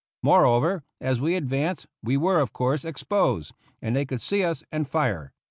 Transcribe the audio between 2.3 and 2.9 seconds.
of course,